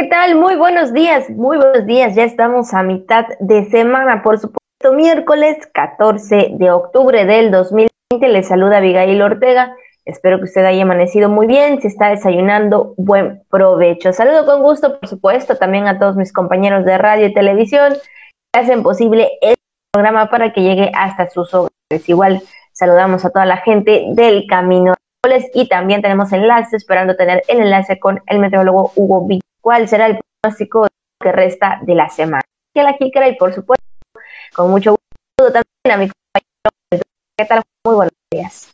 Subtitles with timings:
[0.00, 0.36] ¿qué tal?
[0.36, 2.14] Muy buenos días, muy buenos días.
[2.14, 8.28] Ya estamos a mitad de semana, por supuesto, miércoles 14 de octubre del 2020.
[8.28, 9.74] Les saluda Abigail Ortega.
[10.04, 11.80] Espero que usted haya amanecido muy bien.
[11.82, 14.12] Si está desayunando, buen provecho.
[14.12, 17.94] Saludo con gusto, por supuesto, también a todos mis compañeros de radio y televisión
[18.52, 19.60] que hacen posible este
[19.92, 22.08] programa para que llegue hasta sus hogares.
[22.08, 22.42] Igual
[22.72, 24.94] saludamos a toda la gente del Camino
[25.54, 29.47] y también tenemos enlace, esperando tener el enlace con el meteorólogo Hugo Villa.
[29.68, 30.88] ¿Cuál será el pronóstico
[31.22, 32.40] que resta de la semana?
[32.74, 33.84] Que la jícara y por supuesto,
[34.54, 37.04] con mucho gusto también a mi compañero.
[37.36, 37.62] ¿Qué tal?
[37.84, 38.70] Muy buenos días.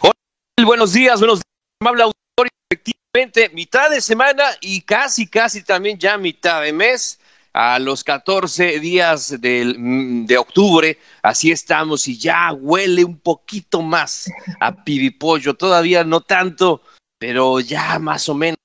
[0.00, 1.44] Hola, buenos días, buenos días.
[1.82, 7.20] Amable auditorio, efectivamente, mitad de semana y casi, casi también ya mitad de mes
[7.52, 14.32] a los 14 días mm, de octubre, así estamos y ya huele un poquito más
[14.58, 16.80] a pibipollo, todavía no tanto,
[17.18, 18.56] pero ya más o menos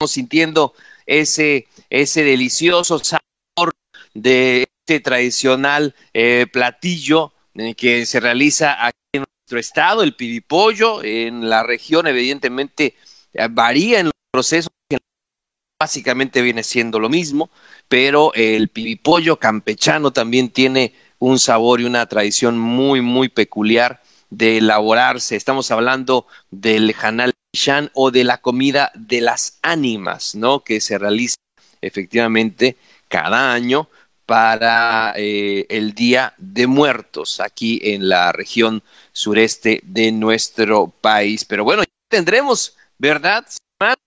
[0.00, 0.72] estamos sintiendo
[1.10, 3.74] ese, ese delicioso sabor
[4.14, 11.02] de este tradicional eh, platillo eh, que se realiza aquí en nuestro estado, el pibipollo,
[11.02, 12.94] en la región evidentemente
[13.34, 14.70] eh, varía en los procesos,
[15.80, 17.50] básicamente viene siendo lo mismo,
[17.88, 24.58] pero el pibipollo campechano también tiene un sabor y una tradición muy, muy peculiar de
[24.58, 25.34] elaborarse.
[25.34, 27.32] Estamos hablando del Hanal
[27.94, 30.60] O de la comida de las ánimas, ¿no?
[30.60, 31.36] Que se realiza
[31.80, 32.76] efectivamente
[33.08, 33.88] cada año
[34.24, 41.44] para eh, el Día de Muertos aquí en la región sureste de nuestro país.
[41.44, 43.44] Pero bueno, tendremos, ¿verdad?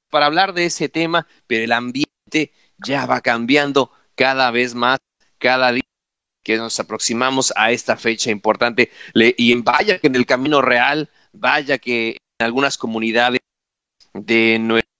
[0.09, 4.99] Para hablar de ese tema, pero el ambiente ya va cambiando cada vez más,
[5.37, 5.83] cada día
[6.43, 8.91] que nos aproximamos a esta fecha importante.
[9.13, 13.41] y vaya que en el camino real, vaya que algunas comunidades
[14.13, 14.91] de nuestro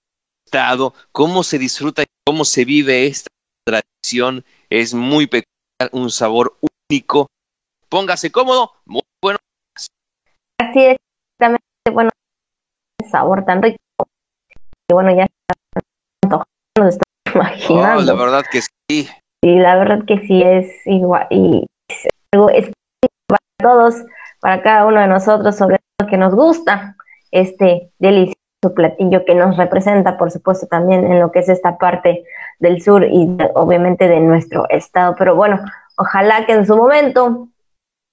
[0.45, 3.30] estado, cómo se disfruta y cómo se vive esta
[3.66, 6.58] tradición es muy peculiar, un sabor
[6.89, 7.27] único.
[7.89, 9.39] Póngase cómodo, muy bueno.
[10.59, 10.98] Así es,
[11.39, 12.09] exactamente, bueno,
[13.09, 13.77] sabor tan rico.
[14.89, 15.27] Y bueno, ya
[16.87, 18.02] está imaginando.
[18.02, 19.10] la verdad que sí.
[19.43, 21.27] Y la verdad que sí es igual.
[21.30, 22.71] Y es algo es
[23.27, 23.95] para todos,
[24.39, 26.95] para cada uno de nosotros, sobre todo que nos gusta
[27.33, 28.38] este delicioso
[28.76, 32.23] platillo que nos representa, por supuesto, también en lo que es esta parte
[32.60, 35.16] del sur y obviamente de nuestro estado.
[35.17, 35.60] Pero bueno,
[35.98, 37.49] ojalá que en su momento,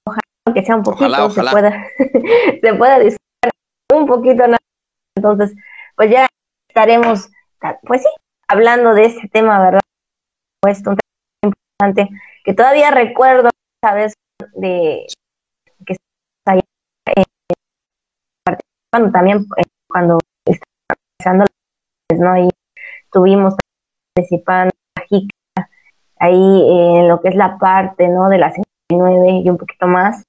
[0.04, 0.22] ojalá
[0.54, 1.86] que sea un poquito, se pueda,
[2.60, 3.52] se pueda disfrutar
[3.94, 4.44] un poquito.
[5.16, 5.54] Entonces,
[5.96, 6.26] pues ya
[6.68, 7.30] estaremos,
[7.82, 8.08] pues sí,
[8.48, 9.80] hablando de este tema, ¿verdad?
[10.62, 12.08] Pues un tema importante
[12.44, 13.50] que todavía recuerdo
[13.82, 14.14] esa vez
[14.54, 15.06] de
[15.86, 16.60] que estaba
[18.90, 21.44] participando también eh, cuando estaba empezando
[22.18, 22.44] ¿no?
[22.44, 22.48] Y
[23.04, 23.54] estuvimos
[24.14, 24.74] participando
[26.18, 28.28] ahí en lo que es la parte, ¿no?
[28.28, 30.24] De las 59 y un poquito más.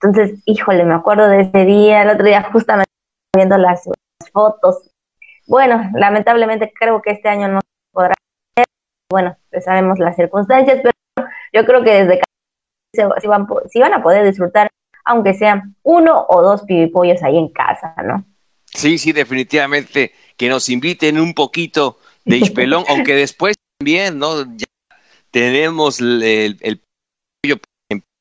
[0.00, 2.90] Entonces, híjole, me acuerdo de ese día, el otro día justamente
[3.34, 3.88] viendo las
[4.32, 4.94] fotos
[5.46, 7.60] bueno, lamentablemente creo que este año no
[7.92, 8.14] podrá
[8.56, 8.66] ser.
[9.10, 13.92] Bueno, pues sabemos las circunstancias, pero yo creo que desde casa si van, si van
[13.92, 14.70] a poder disfrutar,
[15.04, 18.24] aunque sean uno o dos pibipollos ahí en casa, ¿no?
[18.66, 24.44] Sí, sí, definitivamente que nos inviten un poquito de Ispelón, aunque después también, ¿no?
[24.56, 24.66] Ya
[25.30, 26.80] tenemos el, el, el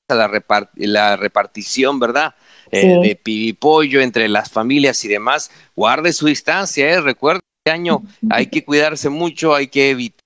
[0.10, 0.30] la,
[0.76, 2.36] la repartición, ¿verdad?
[2.72, 7.02] Eh, de pibipollo entre las familias y demás, guarde su distancia, ¿eh?
[7.02, 8.02] recuerde, este año
[8.32, 10.24] hay que cuidarse mucho, hay que evitar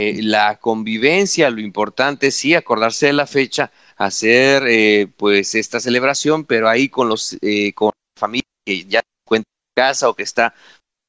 [0.00, 5.78] eh, la convivencia, lo importante es sí acordarse de la fecha, hacer eh, pues esta
[5.78, 7.36] celebración, pero ahí con los
[7.74, 10.54] con la familia que ya cuenta en casa o que está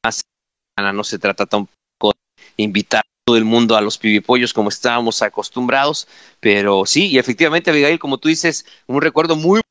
[0.05, 0.21] más
[0.75, 2.13] cercana, no se trata tampoco
[2.57, 6.07] de invitar a todo el mundo a los pibipollos como estábamos acostumbrados,
[6.39, 9.61] pero sí, y efectivamente, Abigail, como tú dices, un recuerdo muy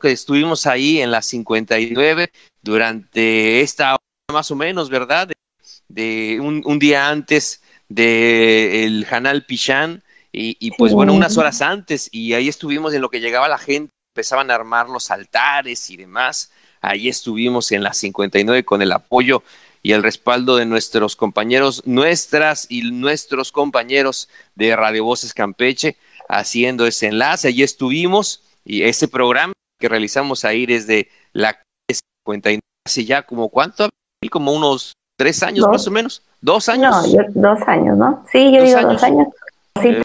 [0.00, 2.30] que estuvimos ahí en la 59
[2.62, 4.02] durante esta hora
[4.32, 5.28] más o menos, ¿verdad?
[5.88, 10.02] De, un, día antes del de Hanal Pichán
[10.38, 13.90] y, pues bueno, unas horas antes y ahí estuvimos en lo que llegaba la gente,
[14.14, 16.52] empezaban a armar los altares y demás.
[16.82, 19.42] Ahí estuvimos en la 59 con el apoyo
[19.82, 25.96] y el respaldo de nuestros compañeros, nuestras y nuestros compañeros de Radio Voces Campeche
[26.28, 27.48] haciendo ese enlace.
[27.48, 31.62] Allí estuvimos y ese programa que realizamos ahí desde la
[32.26, 33.88] 59, hace ya como cuánto,
[34.30, 37.06] como unos tres años más o menos, dos años.
[37.34, 38.24] No, dos años, ¿no?
[38.30, 39.28] Sí, yo digo dos años.
[39.80, 39.96] Sí,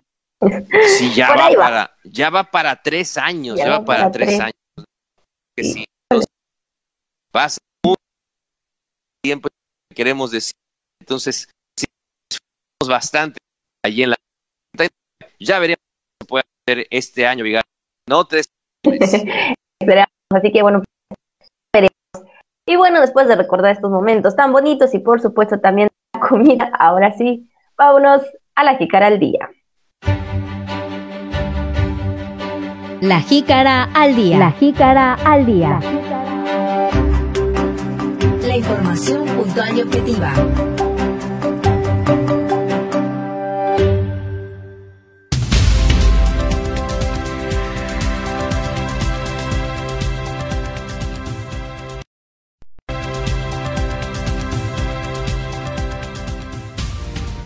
[0.97, 4.55] sí ya, va para, ya va para tres años, ya, va para, tres, años.
[5.55, 5.85] Que sí.
[7.31, 7.99] pasa mucho
[9.23, 9.49] tiempo,
[9.93, 10.55] queremos decir.
[10.99, 11.49] Entonces,
[12.87, 13.37] bastante
[13.83, 14.15] allí en la
[15.39, 17.43] ya veremos qué se puede hacer este año,
[18.07, 18.41] No te
[19.79, 20.83] Esperamos, así que bueno,
[21.73, 21.91] veremos.
[22.67, 26.71] Y bueno, después de recordar estos momentos tan bonitos y por supuesto también la comida,
[26.77, 28.21] ahora sí, vámonos
[28.53, 29.49] a la jícara al día.
[33.01, 34.37] La jícara al día.
[34.37, 35.79] La jícara al día.
[38.47, 40.31] La información puntual y objetiva.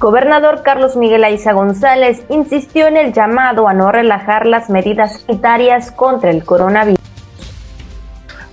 [0.05, 5.91] Gobernador Carlos Miguel Aiza González insistió en el llamado a no relajar las medidas sanitarias
[5.91, 6.99] contra el coronavirus.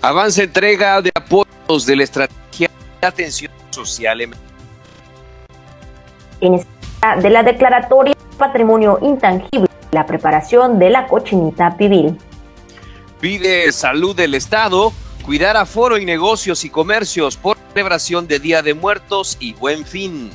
[0.01, 2.71] Avance entrega de apoyos de la estrategia
[3.03, 4.23] de atención social.
[6.41, 6.67] En
[7.21, 12.17] de la declaratoria Patrimonio Intangible, la preparación de la cochinita pibil.
[13.21, 14.91] Pide salud del Estado,
[15.23, 20.31] cuidar aforo y negocios y comercios por celebración de Día de Muertos y Buen Fin.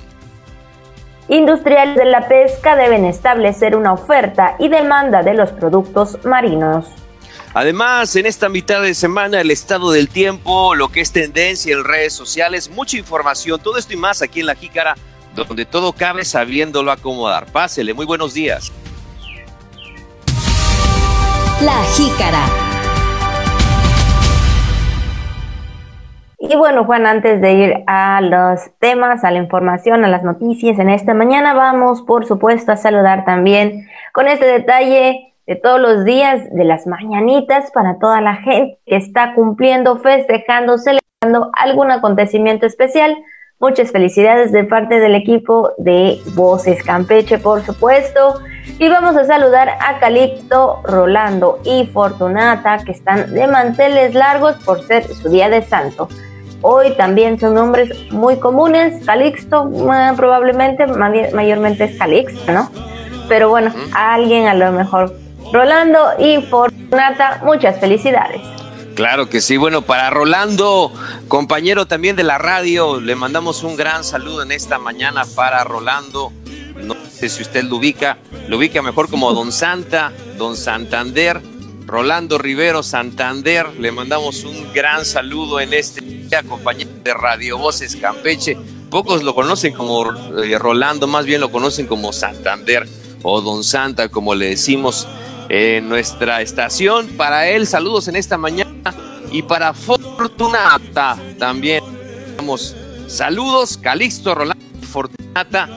[1.30, 6.86] Industriales de la pesca deben establecer una oferta y demanda de los productos marinos.
[7.54, 11.84] Además, en esta mitad de semana, el estado del tiempo, lo que es tendencia en
[11.84, 14.96] redes sociales, mucha información, todo esto y más aquí en La Jícara,
[15.36, 17.52] donde todo cabe sabiéndolo acomodar.
[17.52, 18.72] Pásele, muy buenos días.
[21.62, 22.67] La Jícara.
[26.50, 30.80] Y bueno, Juan, antes de ir a los temas, a la información, a las noticias
[30.80, 36.06] en esta mañana, vamos, por supuesto, a saludar también con este detalle de todos los
[36.06, 42.66] días de las mañanitas para toda la gente que está cumpliendo, festejando, celebrando algún acontecimiento
[42.66, 43.18] especial.
[43.60, 48.40] Muchas felicidades de parte del equipo de Voces Campeche, por supuesto.
[48.80, 54.82] Y vamos a saludar a Calipto, Rolando y Fortunata, que están de manteles largos por
[54.84, 56.08] ser su día de santo.
[56.62, 62.72] Hoy también son nombres muy comunes, Calixto eh, probablemente, mayormente es Calixto, ¿no?
[63.28, 65.14] Pero bueno, a alguien a lo mejor.
[65.54, 68.42] Rolando y Fortunata, muchas felicidades.
[68.96, 69.58] Claro que sí.
[69.58, 70.92] Bueno, para Rolando,
[71.28, 76.32] compañero también de la radio, le mandamos un gran saludo en esta mañana para Rolando.
[76.82, 78.18] No sé si usted lo ubica,
[78.48, 81.42] lo ubica mejor como Don Santa, Don Santander,
[81.88, 83.80] Rolando Rivero Santander.
[83.80, 88.58] Le mandamos un gran saludo en este día, compañero de Radio Voces Campeche.
[88.92, 90.06] Pocos lo conocen como
[90.44, 92.86] eh, Rolando, más bien lo conocen como Santander
[93.24, 95.08] o Don Santa, como le decimos
[95.48, 97.08] en nuestra estación.
[97.16, 98.94] Para él, saludos en esta mañana
[99.32, 101.82] y para Fortunata también.
[102.36, 102.76] Damos
[103.08, 105.70] saludos, Calixto, Rolando, Fortunata,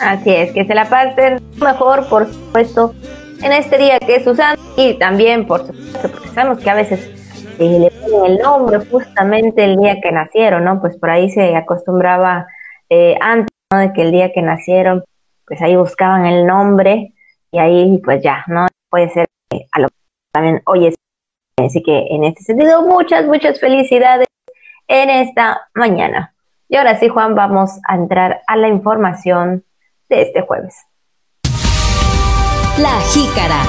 [0.00, 2.94] Así es, que se la pasen mejor, por supuesto,
[3.42, 7.10] en este día que es Susana y también, por supuesto, porque sabemos que a veces
[7.58, 10.80] eh, le ponen el nombre justamente el día que nacieron, ¿no?
[10.80, 12.46] Pues por ahí se acostumbraba
[12.88, 13.78] eh, antes, ¿no?
[13.78, 15.04] De que el día que nacieron,
[15.46, 17.12] pues ahí buscaban el nombre
[17.50, 18.66] y ahí pues ya, ¿no?
[18.90, 19.26] Puede ser
[19.72, 19.94] a lo que
[20.32, 20.94] también hoy es.
[21.58, 24.26] Así que en este sentido, muchas, muchas felicidades
[24.88, 26.34] en esta mañana.
[26.68, 29.64] Y ahora sí, Juan, vamos a entrar a la información
[30.08, 30.76] de este jueves.
[32.78, 33.62] La jícara.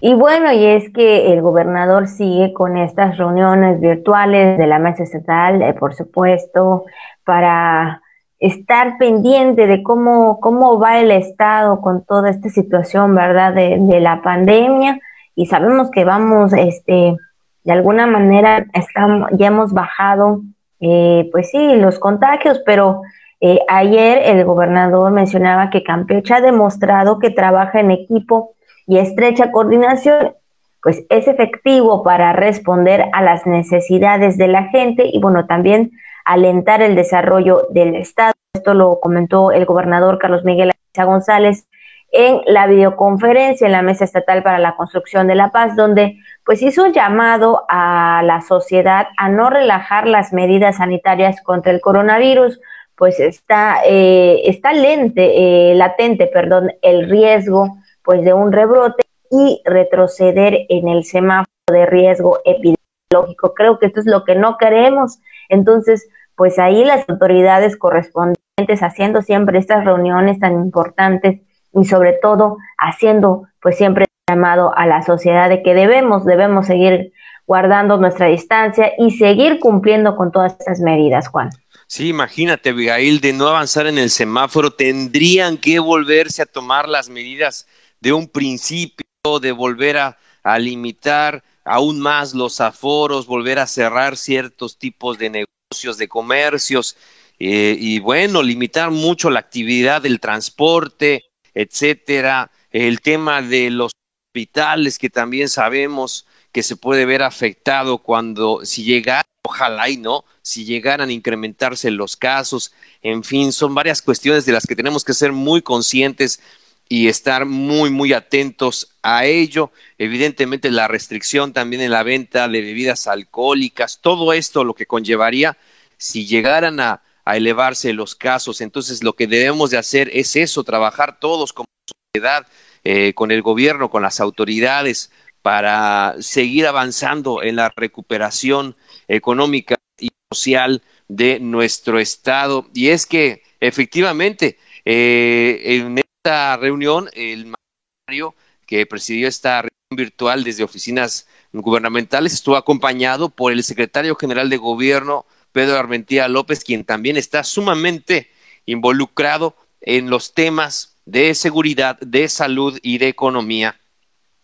[0.00, 5.04] Y bueno, y es que el gobernador sigue con estas reuniones virtuales de la mesa
[5.04, 6.86] estatal, eh, por supuesto,
[7.24, 8.02] para
[8.40, 14.22] estar pendiente de cómo, cómo va el Estado con toda esta situación, ¿verdad?, de, la
[14.22, 14.98] pandemia.
[15.36, 17.16] Y sabemos que vamos, este,
[17.62, 20.40] de alguna manera, estamos, ya hemos bajado,
[20.80, 23.02] eh, pues sí, los contagios, pero
[23.40, 28.54] eh, ayer el gobernador mencionaba que Campeche ha demostrado que trabaja en equipo
[28.86, 30.34] y estrecha coordinación,
[30.82, 35.92] pues es efectivo para responder a las necesidades de la gente y bueno, también
[36.24, 38.32] alentar el desarrollo del Estado.
[38.54, 41.66] Esto lo comentó el gobernador Carlos Miguel González
[42.10, 46.62] en la videoconferencia en la Mesa Estatal para la Construcción de la Paz, donde pues
[46.62, 52.60] hizo un llamado a la sociedad a no relajar las medidas sanitarias contra el coronavirus,
[52.98, 59.62] pues está, eh, está lente, eh, latente, perdón, el riesgo pues de un rebrote y
[59.64, 63.54] retroceder en el semáforo de riesgo epidemiológico.
[63.54, 65.20] Creo que esto es lo que no queremos.
[65.48, 71.40] Entonces, pues ahí las autoridades correspondientes haciendo siempre estas reuniones tan importantes
[71.72, 77.12] y sobre todo haciendo pues siempre llamado a la sociedad de que debemos, debemos seguir
[77.46, 81.50] guardando nuestra distancia y seguir cumpliendo con todas estas medidas, Juan.
[81.90, 87.08] Sí, imagínate, Abigail, de no avanzar en el semáforo, tendrían que volverse a tomar las
[87.08, 87.66] medidas
[88.00, 89.06] de un principio,
[89.40, 90.18] de volver a,
[90.58, 96.96] limitar aún más los aforos, volver a cerrar ciertos tipos de negocios, de comercios,
[97.38, 103.92] eh, y bueno, limitar mucho la actividad del transporte, etcétera, el tema de los
[104.28, 110.24] hospitales que también sabemos que se puede ver afectado cuando si llega, ojalá y no,
[110.42, 115.04] si llegaran a incrementarse los casos, en fin, son varias cuestiones de las que tenemos
[115.04, 116.40] que ser muy conscientes
[116.88, 119.70] y estar muy, muy atentos a ello.
[119.98, 125.56] Evidentemente la restricción también en la venta de bebidas alcohólicas, todo esto lo que conllevaría
[125.96, 128.62] si llegaran a, elevarse los casos.
[128.62, 131.66] Entonces lo que debemos de hacer es eso, trabajar todos como
[132.14, 132.46] sociedad,
[132.84, 135.10] eh, con el gobierno, con las autoridades,
[135.42, 138.76] para seguir avanzando en la recuperación
[139.08, 142.68] económica y social de nuestro Estado.
[142.74, 148.34] Y es que efectivamente eh, en esta reunión el mandatario
[148.66, 154.58] que presidió esta reunión virtual desde oficinas gubernamentales estuvo acompañado por el secretario general de
[154.58, 158.30] Gobierno, Pedro Armentía López, quien también está sumamente
[158.66, 163.80] involucrado en los temas de seguridad, de salud y de economía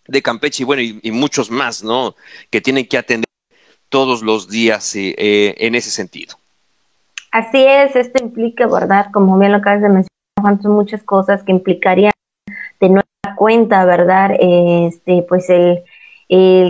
[0.07, 2.15] de Campeche y bueno, y, muchos más, ¿no?
[2.51, 3.29] Que tienen que atender
[3.89, 6.37] todos los días eh, en ese sentido.
[7.31, 9.07] Así es, esto implica, ¿verdad?
[9.13, 12.13] Como bien lo acabas de mencionar, son muchas cosas que implicarían
[12.81, 14.31] de nueva cuenta, ¿verdad?
[14.39, 15.83] Este, pues el,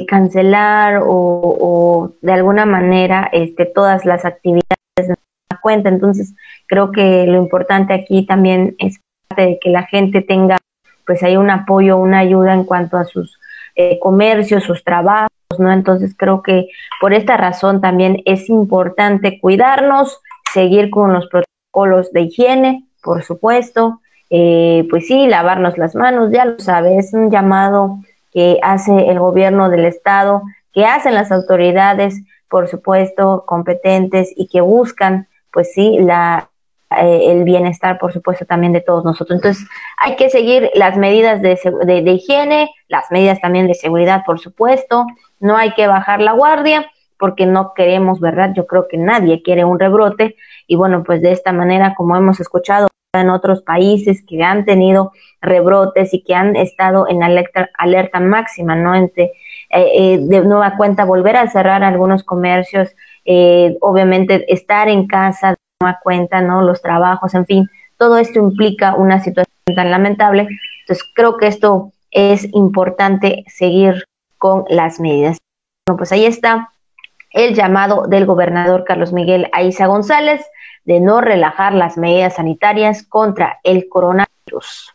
[0.09, 5.89] cancelar o, o, de alguna manera este, todas las actividades de nueva cuenta.
[5.89, 6.35] Entonces,
[6.67, 9.01] creo que lo importante aquí también es
[9.37, 10.59] de que la gente tenga
[11.07, 13.39] pues hay un apoyo, una ayuda en cuanto a sus
[13.77, 15.73] eh, comercios, sus trabajos, ¿no?
[15.73, 16.69] Entonces creo que
[17.01, 20.21] por esta razón también es importante cuidarnos,
[20.53, 26.45] seguir con los protocolos de higiene, por supuesto, eh, pues sí, lavarnos las manos, ya
[26.45, 27.99] lo sabes, es un llamado
[28.33, 30.43] que hace el gobierno del estado,
[30.73, 36.51] que hacen las autoridades, por supuesto, competentes y que buscan, pues sí, la,
[36.91, 39.37] eh, el bienestar, por supuesto, también de todos nosotros.
[39.37, 39.67] Entonces,
[39.99, 45.07] hay que seguir las medidas de, de, higiene, las medidas también de seguridad, por supuesto.
[45.45, 46.87] No hay que bajar la guardia
[47.19, 48.53] porque no queremos, ¿verdad?
[48.57, 50.37] Yo creo que nadie quiere un rebrote
[50.67, 55.13] y bueno, pues de esta manera, como hemos escuchado en otros países que han tenido
[55.43, 58.95] rebrotes y que han estado en alerta, alerta máxima, ¿no?
[58.95, 59.25] Entre,
[59.69, 62.97] eh, eh, de nueva cuenta, volver a cerrar algunos comercios,
[63.81, 65.57] obviamente estar en casa
[66.03, 66.63] cuenta, ¿no?
[66.63, 70.49] Los trabajos, en fin, todo esto implica una situación tan lamentable.
[70.81, 74.05] Entonces, creo que esto es importante seguir
[74.45, 75.39] con las medidas.
[75.87, 76.71] Bueno, pues ahí está
[77.31, 80.43] el llamado del gobernador Carlos Miguel Aiza González
[80.85, 84.93] de no relajar las medidas sanitarias contra el coronavirus.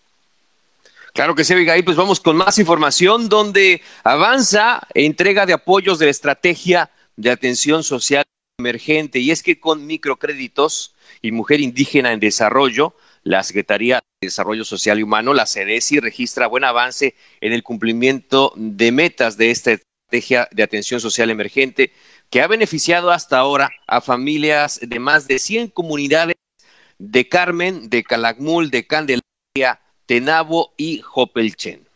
[1.13, 6.05] Claro que sí, Abigail, pues vamos con más información donde avanza entrega de apoyos de
[6.05, 8.23] la estrategia de atención social
[8.59, 12.93] emergente y es que con microcréditos y mujer indígena en desarrollo,
[13.29, 18.51] la Secretaría de Desarrollo Social y Humano, la CEDESI, registra buen avance en el cumplimiento
[18.55, 21.91] de metas de esta estrategia de atención social emergente
[22.31, 26.37] que ha beneficiado hasta ahora a familias de más de 100 comunidades
[26.97, 31.87] de Carmen, de Calakmul, de Candelaria, Tenabo y Jopelchen.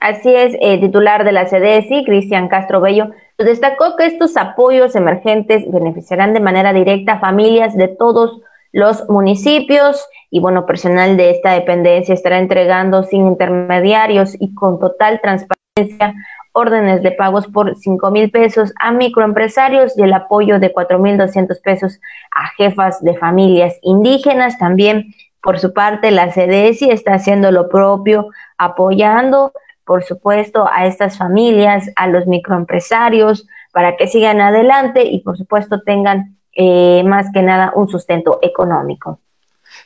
[0.00, 5.64] Así es, el titular de la CDSI, Cristian Castro Bello, destacó que estos apoyos emergentes
[5.68, 8.40] beneficiarán de manera directa a familias de todos
[8.72, 15.20] los municipios y bueno, personal de esta dependencia estará entregando sin intermediarios y con total
[15.20, 16.14] transparencia
[16.52, 21.16] órdenes de pagos por cinco mil pesos a microempresarios y el apoyo de cuatro mil
[21.16, 22.00] doscientos pesos
[22.34, 24.58] a jefas de familias indígenas.
[24.58, 29.52] También, por su parte, la CDSI está haciendo lo propio, apoyando
[29.90, 35.82] por supuesto, a estas familias, a los microempresarios, para que sigan adelante y, por supuesto,
[35.82, 39.18] tengan eh, más que nada un sustento económico.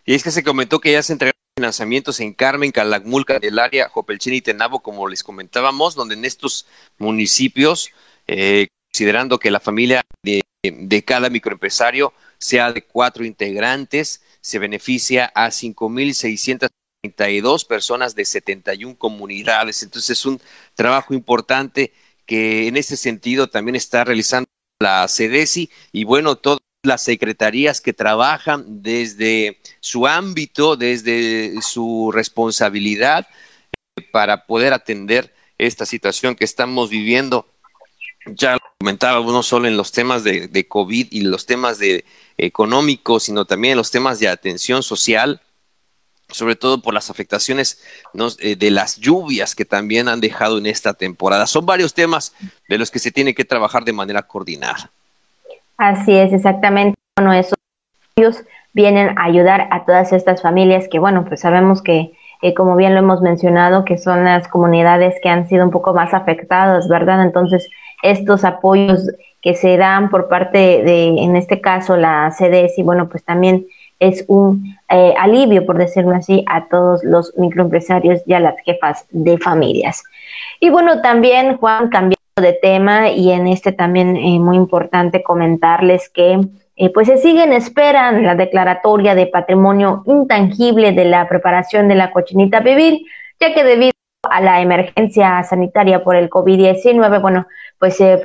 [0.04, 3.24] Y es que se comentó que ya se entregaron financiamientos en Carmen, Calakmul,
[3.60, 6.66] área Jopelchen y Tenabo, como les comentábamos, donde en estos
[6.98, 7.90] municipios,
[8.26, 10.42] eh, considerando que la familia de,
[11.04, 16.70] cada microempresario sea de cuatro integrantes, se beneficia a 5.600
[17.02, 19.82] 32 personas de 71 comunidades.
[19.84, 20.40] Entonces es un
[20.74, 21.92] trabajo importante
[22.26, 24.48] que en ese sentido también está realizando
[24.80, 33.26] la CEDESI y bueno, todas las secretarías que trabajan desde su ámbito, desde su responsabilidad
[33.96, 37.48] eh, para poder atender esta situación que estamos viviendo.
[38.26, 42.04] Ya lo comentaba, no solo en los temas de, COVID y los temas de
[42.38, 45.42] económicos, sino también en los temas de atención social,
[46.30, 47.82] sobre todo por las afectaciones
[48.38, 51.46] eh, de las lluvias que también han dejado en esta temporada.
[51.46, 52.32] Son varios temas
[52.68, 54.90] de los que se tiene que trabajar de manera coordinada.
[55.76, 56.94] Así es, exactamente.
[57.16, 57.54] Bueno, esos
[58.72, 62.12] vienen a ayudar a todas estas familias que, bueno, pues sabemos que,
[62.42, 65.94] eh, como bien lo hemos mencionado, que son las comunidades que han sido un poco
[65.94, 67.22] más afectadas, ¿verdad?
[67.22, 67.68] Entonces,
[68.02, 69.08] estos apoyos
[69.40, 73.66] que se dan por parte de, en este caso, la CDS y, bueno, pues también
[74.00, 79.06] es un eh, alivio, por decirlo así, a todos los microempresarios y a las jefas
[79.10, 80.02] de familias.
[80.60, 86.08] Y bueno, también, Juan, cambiando de tema, y en este también eh, muy importante comentarles
[86.08, 86.40] que
[86.76, 91.94] eh, pues se sigue en espera la declaratoria de patrimonio intangible de la preparación de
[91.94, 93.06] la cochinita pibil,
[93.38, 93.92] ya que debido
[94.28, 97.46] a la emergencia sanitaria por el COVID-19, bueno,
[97.78, 98.20] pues se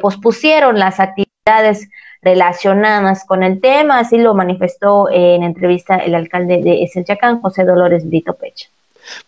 [0.00, 1.90] pospusieron las actividades
[2.22, 8.08] relacionadas con el tema, así lo manifestó en entrevista el alcalde de Esenchacán, José Dolores
[8.08, 8.68] Brito Pecha.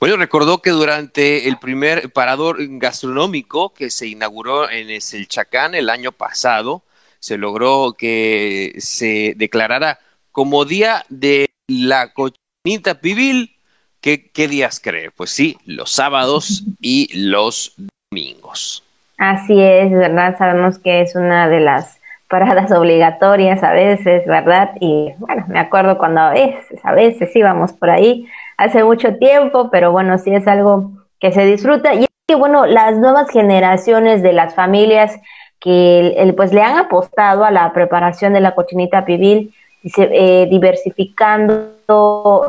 [0.01, 6.13] Bueno, recordó que durante el primer parador gastronómico que se inauguró en Eselchacán el año
[6.13, 6.83] pasado,
[7.19, 9.99] se logró que se declarara
[10.33, 13.57] como Día de la Cochinita Pibil.
[14.01, 15.13] ¿Qué, ¿Qué días cree?
[15.13, 17.75] Pues sí, los sábados y los
[18.11, 18.83] domingos.
[19.17, 20.37] Así es, ¿verdad?
[20.37, 24.71] Sabemos que es una de las paradas obligatorias a veces, ¿verdad?
[24.81, 29.71] Y bueno, me acuerdo cuando a veces, a veces íbamos por ahí hace mucho tiempo,
[29.71, 30.91] pero bueno, sí es algo
[31.21, 31.95] que se disfruta.
[31.95, 35.19] Y es que, bueno, las nuevas generaciones de las familias
[35.61, 39.55] que el, pues le han apostado a la preparación de la cochinita pibil,
[39.97, 41.73] eh, diversificando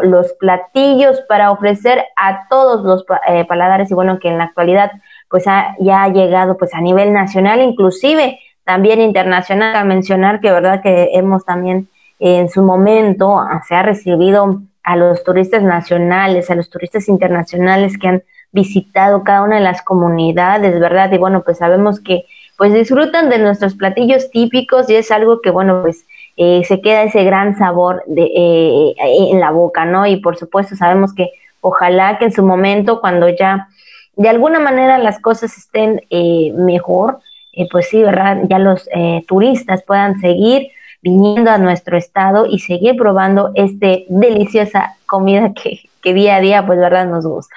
[0.01, 3.91] los platillos para ofrecer a todos los eh, paladares.
[3.91, 4.91] Y bueno, que en la actualidad
[5.29, 10.51] pues ha, ya ha llegado pues a nivel nacional, inclusive también internacional, a mencionar que
[10.51, 16.49] verdad que hemos también en su momento ah, se ha recibido a los turistas nacionales,
[16.49, 21.11] a los turistas internacionales que han visitado cada una de las comunidades, ¿verdad?
[21.11, 22.25] Y bueno, pues sabemos que
[22.57, 26.05] pues disfrutan de nuestros platillos típicos y es algo que, bueno, pues
[26.37, 28.95] eh, se queda ese gran sabor de, eh,
[29.31, 30.05] en la boca, ¿no?
[30.05, 33.69] Y por supuesto sabemos que ojalá que en su momento, cuando ya
[34.15, 37.19] de alguna manera las cosas estén eh, mejor,
[37.53, 38.41] eh, pues sí, ¿verdad?
[38.49, 40.69] Ya los eh, turistas puedan seguir
[41.03, 46.65] viniendo a nuestro estado y seguir probando este deliciosa comida que, que día a día,
[46.65, 47.07] pues, ¿verdad?
[47.07, 47.55] Nos gusta.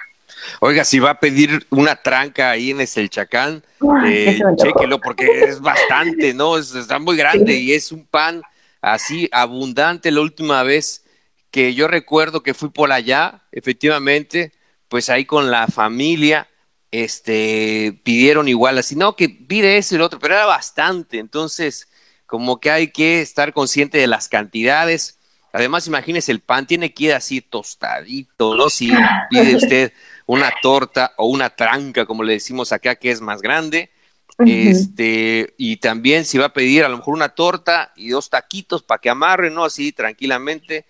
[0.60, 3.62] Oiga, si va a pedir una tranca ahí en el Chacán,
[4.04, 6.58] eh, chéquelo porque es bastante, ¿no?
[6.58, 8.42] Es, está muy grande y es un pan
[8.80, 10.10] así abundante.
[10.10, 11.04] La última vez
[11.50, 14.52] que yo recuerdo que fui por allá, efectivamente,
[14.88, 16.48] pues ahí con la familia,
[16.90, 21.88] este, pidieron igual así, no, que pide eso y lo otro, pero era bastante, entonces
[22.26, 25.18] como que hay que estar consciente de las cantidades.
[25.52, 28.68] Además, imagínese, el pan tiene que ir así tostadito, ¿no?
[28.68, 28.92] Si
[29.30, 29.92] pide usted
[30.26, 33.90] una torta o una tranca, como le decimos acá, que es más grande,
[34.38, 38.82] este, y también si va a pedir a lo mejor una torta y dos taquitos
[38.82, 39.64] para que amarre, ¿no?
[39.64, 40.84] Así tranquilamente,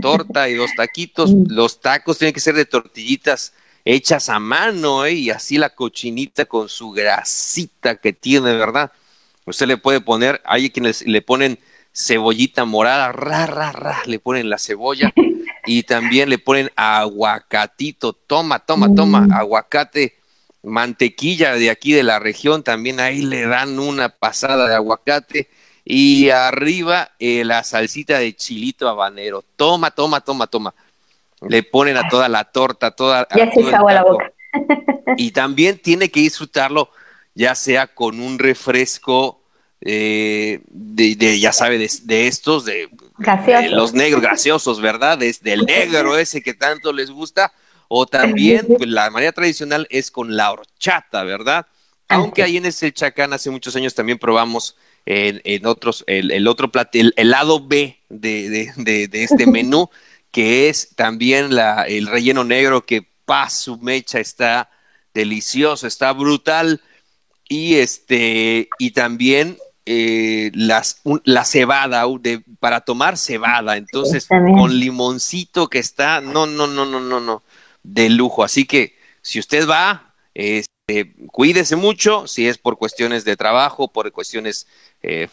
[0.00, 1.32] torta y dos taquitos.
[1.48, 5.14] Los tacos tienen que ser de tortillitas hechas a mano, ¿eh?
[5.14, 8.92] y así la cochinita con su grasita que tiene, ¿verdad?
[9.46, 11.58] Usted le puede poner, hay quienes le ponen
[11.92, 15.12] cebollita morada, ra, ra, ra, le ponen la cebolla
[15.66, 19.32] y también le ponen aguacatito, toma, toma, toma, mm.
[19.32, 20.16] aguacate,
[20.62, 25.50] mantequilla de aquí de la región, también ahí le dan una pasada de aguacate
[25.84, 30.74] y arriba eh, la salsita de chilito habanero, toma, toma, toma, toma
[31.48, 33.26] le ponen a toda la torta, toda.
[33.34, 34.32] Ya se la boca.
[35.16, 36.88] Y también tiene que disfrutarlo,
[37.34, 39.42] ya sea con un refresco
[39.80, 42.88] eh, de, ya sabe, de, estos, de,
[43.70, 45.18] los negros graciosos, ¿verdad?
[45.18, 47.52] Desde el negro ese que tanto les gusta,
[47.88, 51.66] o también pues, la manera tradicional es con la horchata, ¿verdad?
[52.08, 56.98] Aunque ahí en ese Chacán hace muchos años también probamos en, otros, el, otro plato,
[56.98, 59.90] el, lado B de, de este menú
[60.32, 64.70] que es también la, el relleno negro que pa su mecha está
[65.14, 66.80] delicioso, está brutal
[67.48, 75.68] y este y también eh, las, la cebada de, para tomar cebada, entonces con limoncito
[75.68, 77.42] que está, no, no, no, no, no, no,
[77.82, 78.44] de lujo.
[78.44, 84.12] Así que si usted va, este, cuídese mucho, si es por cuestiones de trabajo, por
[84.12, 84.68] cuestiones
[85.02, 85.28] eh,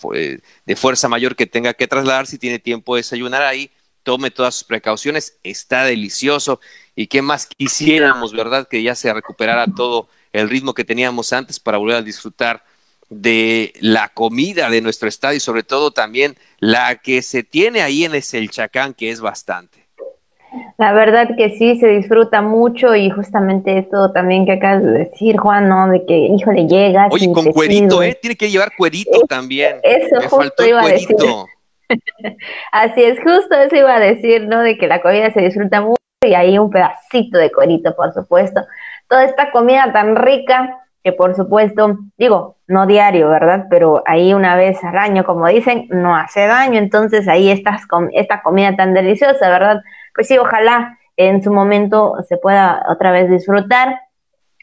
[0.65, 3.69] de fuerza mayor que tenga que trasladar, si tiene tiempo de desayunar ahí,
[4.03, 6.59] tome todas sus precauciones, está delicioso
[6.95, 8.67] y qué más quisiéramos, ¿verdad?
[8.67, 12.63] Que ya se recuperara todo el ritmo que teníamos antes para volver a disfrutar
[13.09, 18.05] de la comida de nuestro estado y sobre todo también la que se tiene ahí
[18.05, 19.79] en el Chacán, que es bastante.
[20.77, 25.37] La verdad que sí, se disfruta mucho y justamente esto también que acabas de decir,
[25.37, 25.89] Juan, ¿no?
[25.89, 27.09] De que, hijo le llegas.
[27.11, 28.17] Oye, con cuerito, ¿eh?
[28.19, 29.77] Tiene que llevar cuerito también.
[29.83, 31.15] Eso justo iba a decir.
[32.71, 34.61] Así es, justo eso iba a decir, ¿no?
[34.61, 38.61] De que la comida se disfruta mucho y ahí un pedacito de cuerito, por supuesto.
[39.07, 43.67] Toda esta comida tan rica que por supuesto, digo, no diario, ¿verdad?
[43.69, 48.09] Pero ahí una vez al año, como dicen, no hace daño, entonces ahí estás con
[48.13, 49.81] esta comida tan deliciosa, ¿verdad?
[50.13, 53.99] Pues sí, ojalá en su momento se pueda otra vez disfrutar.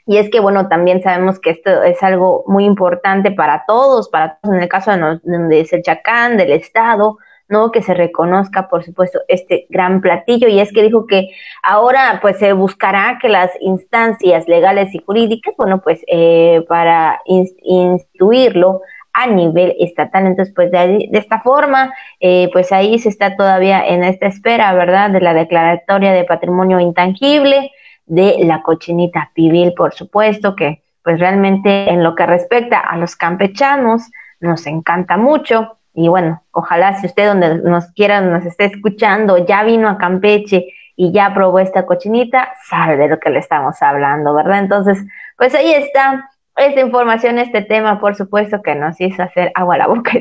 [0.07, 4.39] Y es que, bueno, también sabemos que esto es algo muy importante para todos, para
[4.39, 7.73] todos, en el caso de, de Selchacán, del Estado, ¿no?
[7.73, 10.47] Que se reconozca, por supuesto, este gran platillo.
[10.47, 15.55] Y es que dijo que ahora, pues, se buscará que las instancias legales y jurídicas,
[15.59, 20.27] bueno, pues, eh, para instituirlo a nivel estatal.
[20.27, 24.73] Entonces, pues, de, de esta forma, eh, pues, ahí se está todavía en esta espera,
[24.73, 25.11] ¿verdad?
[25.11, 27.73] De la declaratoria de patrimonio intangible
[28.07, 33.17] de la cochinita pibil, por supuesto, que, pues, realmente en lo que respecta a los
[33.17, 39.39] campechanos, nos encanta mucho y bueno, ojalá si usted donde nos quiera, nos esté escuchando,
[39.47, 43.81] ya vino a Campeche y ya probó esta cochinita, sabe de lo que le estamos
[43.81, 44.59] hablando, ¿verdad?
[44.59, 45.03] Entonces,
[45.39, 49.79] pues ahí está esta información, este tema, por supuesto, que nos hizo hacer agua a
[49.79, 50.13] la boca,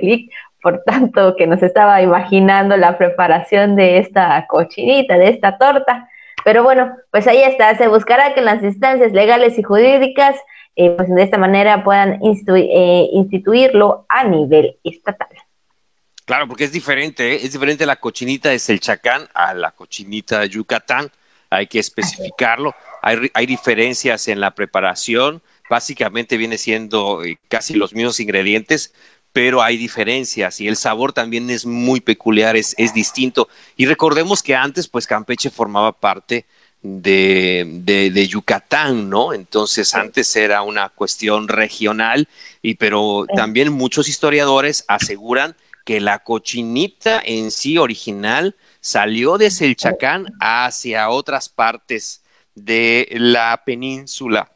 [0.61, 6.07] por tanto, que nos estaba imaginando la preparación de esta cochinita, de esta torta.
[6.45, 10.35] Pero bueno, pues ahí está, se buscará que las instancias legales y jurídicas,
[10.75, 15.27] eh, pues de esta manera puedan eh, instituirlo a nivel estatal.
[16.23, 17.39] Claro, porque es diferente, ¿eh?
[17.41, 21.09] es diferente la cochinita de Selchacán a la cochinita de Yucatán.
[21.49, 22.75] Hay que especificarlo.
[23.01, 25.41] Hay, hay diferencias en la preparación.
[25.67, 28.93] Básicamente viene siendo eh, casi los mismos ingredientes,
[29.35, 33.49] pero hay diferencias y el sabor también es muy peculiar, es, es distinto.
[33.75, 36.45] Y recordemos que antes, pues Campeche formaba parte
[36.81, 39.33] de, de, de, Yucatán, ¿no?
[39.33, 42.29] Entonces antes era una cuestión regional,
[42.61, 50.27] y pero también muchos historiadores aseguran que la cochinita en sí original salió de Selchacán
[50.39, 52.23] hacia otras partes
[52.55, 54.49] de la península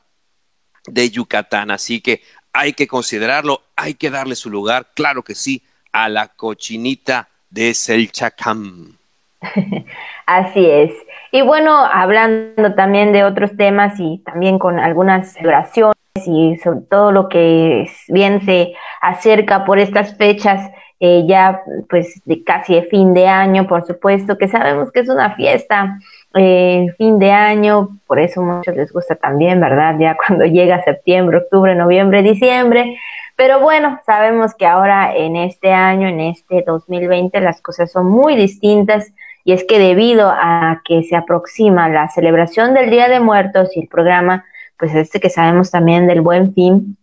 [0.88, 1.70] de Yucatán.
[1.70, 2.22] Así que
[2.54, 7.74] hay que considerarlo, hay que darle su lugar, claro que sí, a la cochinita de
[7.74, 8.98] Selchacán.
[10.26, 10.92] Así es.
[11.32, 17.12] Y bueno, hablando también de otros temas y también con algunas celebraciones y sobre todo
[17.12, 20.70] lo que bien se acerca por estas fechas
[21.02, 25.10] eh, ya pues de casi de fin de año, por supuesto, que sabemos que es
[25.10, 25.98] una fiesta,
[26.36, 29.96] eh, fin de año, por eso muchos les gusta también, ¿verdad?
[30.00, 32.98] Ya cuando llega septiembre, octubre, noviembre, diciembre.
[33.36, 38.36] Pero bueno, sabemos que ahora en este año, en este 2020, las cosas son muy
[38.36, 39.14] distintas
[39.46, 43.82] y es que debido a que se aproxima la celebración del Día de Muertos y
[43.82, 44.46] el programa,
[44.78, 46.98] pues este que sabemos también del Buen Fin,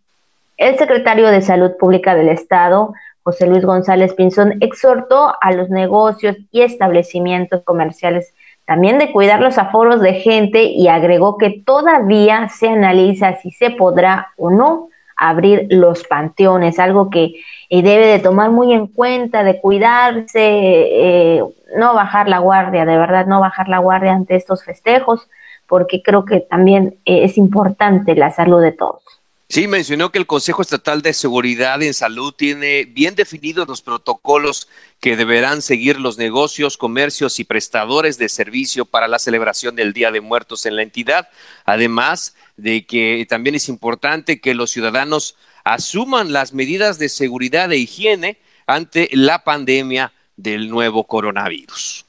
[0.57, 6.37] el secretario de Salud Pública del Estado, José Luis González Pinzón exhortó a los negocios
[6.53, 8.33] y establecimientos comerciales
[8.67, 13.71] también de cuidar los aforos de gente y agregó que todavía se analiza si se
[13.71, 17.37] podrá o no abrir los panteones, algo que
[17.71, 21.43] eh, debe de tomar muy en cuenta, de cuidarse, eh,
[21.77, 25.27] no bajar la guardia, de verdad no bajar la guardia ante estos festejos,
[25.67, 29.16] porque creo que también eh, es importante la salud de todos.
[29.49, 34.69] Sí, mencionó que el Consejo Estatal de Seguridad en Salud tiene bien definidos los protocolos
[35.01, 40.11] que deberán seguir los negocios, comercios y prestadores de servicio para la celebración del Día
[40.11, 41.29] de Muertos en la entidad.
[41.65, 47.77] Además de que también es importante que los ciudadanos asuman las medidas de seguridad e
[47.77, 52.05] higiene ante la pandemia del nuevo coronavirus.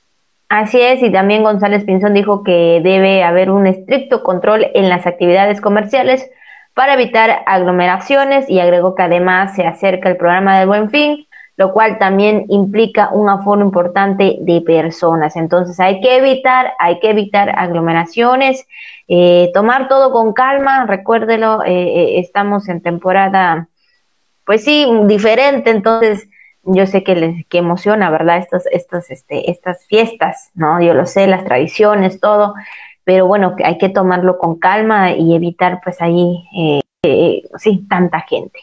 [0.49, 5.05] Así es, y también González Pinzón dijo que debe haber un estricto control en las
[5.05, 6.27] actividades comerciales
[6.77, 11.73] para evitar aglomeraciones y agregó que además se acerca el programa del Buen Fin, lo
[11.73, 15.35] cual también implica un aforo importante de personas.
[15.35, 18.67] Entonces hay que evitar, hay que evitar aglomeraciones,
[19.07, 23.69] eh, tomar todo con calma, recuérdelo, eh, eh, estamos en temporada,
[24.45, 26.29] pues sí, diferente, entonces
[26.61, 28.37] yo sé que les que emociona, ¿verdad?
[28.37, 30.79] Estos, estos, este, estas fiestas, ¿no?
[30.79, 32.53] Yo lo sé, las tradiciones, todo,
[33.07, 38.19] pero bueno, hay que tomarlo con calma y evitar pues ahí, eh, eh, sí, tanta
[38.27, 38.59] gente.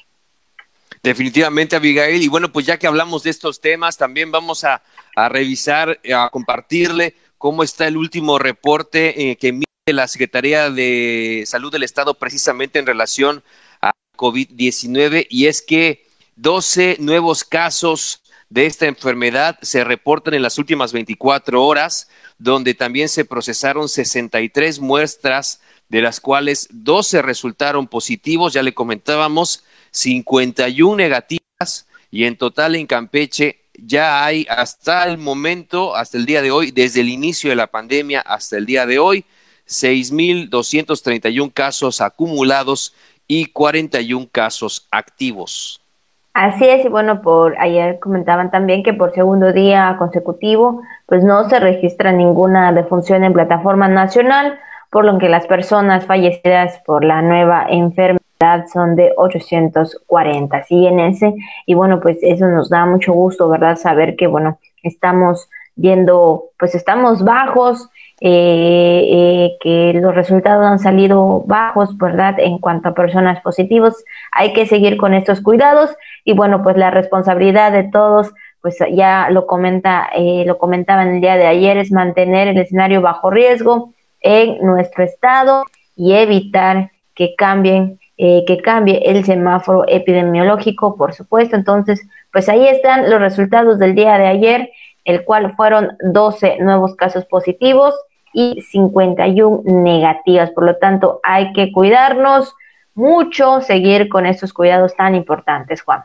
[1.02, 2.22] Definitivamente, Abigail.
[2.22, 4.82] Y bueno, pues ya que hablamos de estos temas, también vamos a,
[5.16, 11.72] revisar, a compartirle cómo está el último reporte eh, que emite la Secretaría de Salud
[11.72, 13.42] del Estado precisamente en relación
[13.80, 16.04] a COVID-19 y es que
[16.36, 18.23] 12 nuevos casos
[18.54, 24.78] de esta enfermedad se reportan en las últimas 24 horas, donde también se procesaron 63
[24.78, 32.76] muestras, de las cuales 12 resultaron positivos, ya le comentábamos, 51 negativas y en total
[32.76, 37.50] en Campeche ya hay hasta el momento, hasta el día de hoy, desde el inicio
[37.50, 39.24] de la pandemia hasta el día de hoy,
[39.66, 42.94] 6.231 casos acumulados
[43.26, 45.80] y 41 casos activos.
[46.34, 51.48] Así es, y bueno, por ayer comentaban también que por segundo día consecutivo, pues no
[51.48, 54.58] se registra ninguna defunción en plataforma nacional,
[54.90, 60.98] por lo que las personas fallecidas por la nueva enfermedad son de 840, sí, en
[60.98, 61.34] ese,
[61.66, 63.76] y bueno, pues eso nos da mucho gusto, ¿verdad?
[63.76, 67.90] Saber que, bueno, estamos viendo, pues estamos bajos,
[68.26, 72.36] eh, eh, que los resultados han salido bajos, ¿verdad?
[72.38, 76.90] En cuanto a personas positivos, hay que seguir con estos cuidados y bueno, pues la
[76.90, 78.32] responsabilidad de todos,
[78.62, 82.56] pues ya lo comenta, eh, lo comentaba en el día de ayer, es mantener el
[82.56, 89.84] escenario bajo riesgo en nuestro estado y evitar que cambien eh, que cambie el semáforo
[89.86, 91.56] epidemiológico, por supuesto.
[91.56, 94.70] Entonces, pues ahí están los resultados del día de ayer,
[95.04, 97.94] el cual fueron 12 nuevos casos positivos
[98.34, 100.50] y 51 negativas.
[100.50, 102.54] Por lo tanto, hay que cuidarnos
[102.94, 106.04] mucho, seguir con estos cuidados tan importantes, Juan.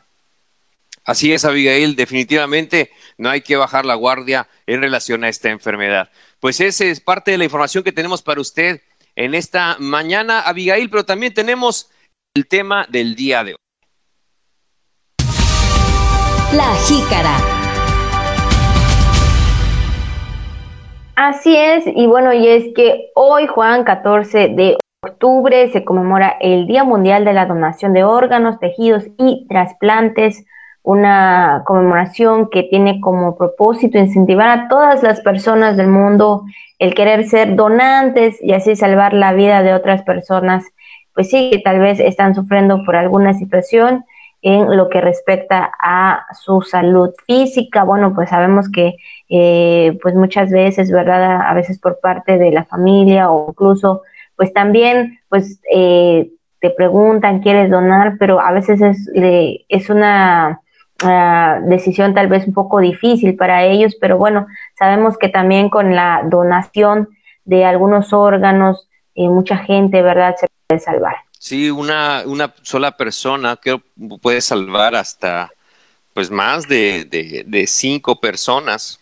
[1.05, 6.09] Así es, Abigail, definitivamente no hay que bajar la guardia en relación a esta enfermedad.
[6.39, 8.81] Pues esa es parte de la información que tenemos para usted
[9.15, 11.89] en esta mañana, Abigail, pero también tenemos
[12.35, 13.57] el tema del día de hoy.
[16.53, 17.58] La jícara.
[21.21, 26.65] Así es, y bueno, y es que hoy, Juan, 14 de octubre, se conmemora el
[26.65, 30.45] Día Mundial de la Donación de Órganos, Tejidos y Trasplantes,
[30.81, 36.45] una conmemoración que tiene como propósito incentivar a todas las personas del mundo
[36.77, 40.63] el querer ser donantes y así salvar la vida de otras personas
[41.13, 44.05] pues sí, que tal vez están sufriendo por alguna situación
[44.41, 47.83] en lo que respecta a su salud física.
[47.83, 48.95] Bueno, pues sabemos que
[49.29, 51.41] eh, pues muchas veces, ¿verdad?
[51.41, 54.03] A veces por parte de la familia o incluso
[54.35, 58.15] pues también pues eh, te preguntan, ¿quieres donar?
[58.17, 59.09] Pero a veces es,
[59.67, 60.61] es una
[61.03, 64.47] ah, decisión tal vez un poco difícil para ellos, pero bueno,
[64.77, 67.09] sabemos que también con la donación
[67.45, 70.35] de algunos órganos, eh, mucha gente, ¿verdad?
[70.37, 71.28] Se salvar.
[71.39, 73.81] Sí, una, una sola persona que
[74.21, 75.49] puede salvar hasta
[76.13, 78.99] pues más de, de, cinco personas,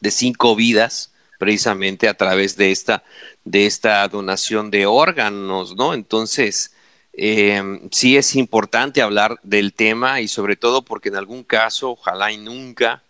[0.00, 3.04] de cinco vidas, precisamente a través de esta,
[3.44, 5.94] de esta donación de órganos, ¿no?
[5.94, 6.74] Entonces,
[7.12, 12.32] eh, sí es importante hablar del tema y sobre todo porque en algún caso, ojalá
[12.32, 13.04] y nunca,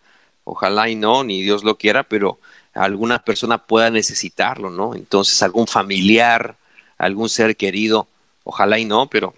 [0.45, 2.39] ojalá y no, ni Dios lo quiera, pero
[2.75, 4.95] alguna persona pueda necesitarlo, ¿no?
[4.95, 6.57] Entonces, algún familiar,
[6.99, 8.08] algún ser querido,
[8.49, 9.35] ojalá y no, pero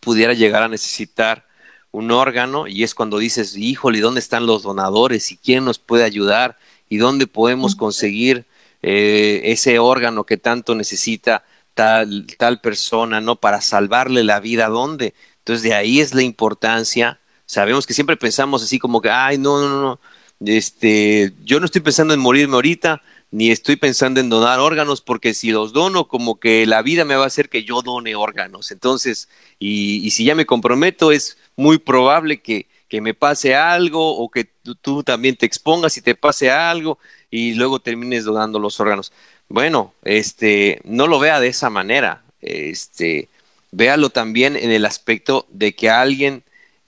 [0.00, 1.46] pudiera llegar a necesitar
[1.92, 5.30] un órgano y es cuando dices, híjole, ¿dónde están los donadores?
[5.30, 6.56] ¿Y quién nos puede ayudar?
[6.88, 8.46] ¿Y dónde podemos conseguir
[8.80, 13.36] eh, ese órgano que tanto necesita tal, tal persona, ¿no?
[13.36, 15.12] Para salvarle la vida, ¿dónde?
[15.40, 17.20] Entonces de ahí es la importancia.
[17.44, 20.00] Sabemos que siempre pensamos así como que, ay, no, no, no,
[20.46, 23.02] este, yo no estoy pensando en morirme ahorita,
[23.34, 27.16] ni estoy pensando en donar órganos, porque si los dono, como que la vida me
[27.16, 28.70] va a hacer que yo done órganos.
[28.70, 34.30] Entonces, y, si ya me comprometo, es muy probable que, que me pase algo o
[34.30, 39.12] que tú, también te expongas y te pase algo y luego termines donando los órganos.
[39.48, 42.22] Bueno, este, no lo vea de esa manera.
[42.40, 43.28] Este,
[43.72, 46.44] véalo también en el aspecto de que alguien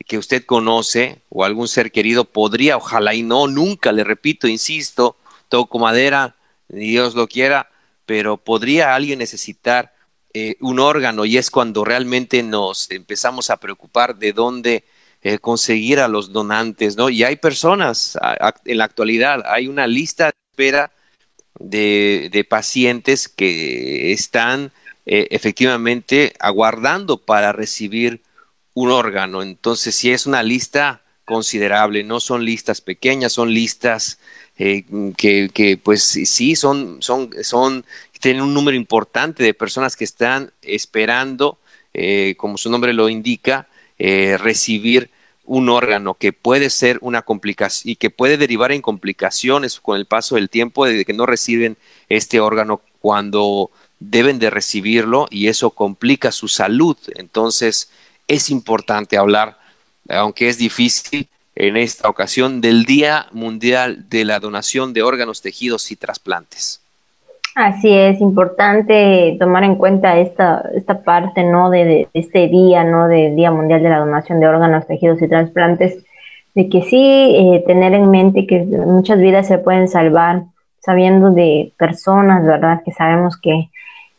[0.06, 5.16] que usted conoce o algún ser querido podría, ojalá y no, nunca, le repito, insisto,
[5.48, 6.35] toco madera,
[6.68, 7.70] Dios lo quiera,
[8.06, 9.94] pero podría alguien necesitar
[10.34, 14.84] eh, un órgano y es cuando realmente nos empezamos a preocupar de dónde
[15.22, 17.08] eh, conseguir a los donantes, ¿no?
[17.08, 18.18] Y hay personas,
[18.64, 20.92] en la actualidad, hay una lista de espera
[21.58, 24.72] de, pacientes que están
[25.06, 28.22] eh, efectivamente aguardando para recibir
[28.74, 29.42] un órgano.
[29.42, 34.18] Entonces, si es una lista considerable, no son listas pequeñas, son listas
[34.58, 34.84] eh,
[35.16, 37.84] que, pues sí son, son, son,
[38.20, 41.58] tienen un número importante de personas que están esperando,
[41.92, 45.10] eh, como su nombre lo indica, eh, recibir
[45.44, 50.06] un órgano que puede ser una complicación y que puede derivar en complicaciones con el
[50.06, 51.76] paso del tiempo de que no reciben
[52.08, 56.96] este órgano cuando deben de recibirlo y eso complica su salud.
[57.14, 57.90] Entonces,
[58.26, 59.58] es importante hablar,
[60.08, 65.90] aunque es difícil en esta ocasión, del Día Mundial de la Donación de Órganos, Tejidos
[65.90, 66.82] y Trasplantes.
[67.54, 71.70] Así es, importante tomar en cuenta esta, esta parte, ¿no?
[71.70, 73.08] De, este día, ¿no?
[73.08, 76.04] Del Día Mundial de la Donación de Órganos, Tejidos y Trasplantes,
[76.54, 80.42] de que sí eh, tener en mente que muchas vidas se pueden salvar
[80.80, 82.82] sabiendo de personas, ¿verdad?
[82.84, 83.70] Que sabemos que,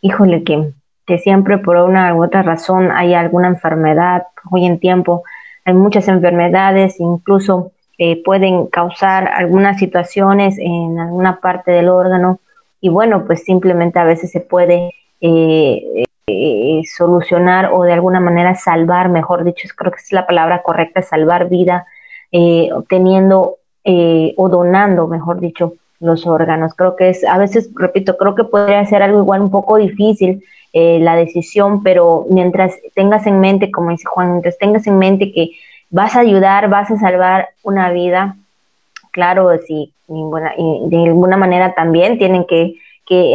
[0.02, 0.72] híjole, que,
[1.06, 5.24] que siempre por una u otra razón hay alguna enfermedad, hoy en tiempo
[5.68, 12.40] hay muchas enfermedades, incluso eh, pueden causar algunas situaciones en alguna parte del órgano
[12.80, 18.56] y bueno, pues simplemente a veces se puede eh, eh, solucionar o de alguna manera
[18.56, 21.86] salvar, mejor dicho, creo que es la palabra correcta, salvar vida,
[22.74, 26.76] obteniendo o donando, mejor dicho, los órganos.
[26.76, 30.44] Creo que es, a veces, repito, creo que podría ser algo igual un poco difícil
[31.00, 35.52] la decisión, pero mientras tengas en mente, como dice Juan, mientras tengas en mente que
[35.90, 38.36] vas a ayudar, vas a salvar una vida,
[39.12, 42.76] claro, si y de alguna manera también tienen que,